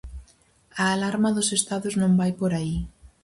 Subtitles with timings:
[0.83, 2.77] A alarma dos estados non vai por aí.